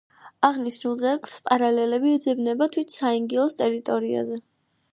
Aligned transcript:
აღნიშნულ 0.47 0.95
ძეგლს 1.01 1.35
პარალელები 1.49 2.15
ეძებნება 2.19 2.69
თვით 2.77 2.97
საინგილოს 3.01 3.57
ტერიტორიაზე. 3.61 4.43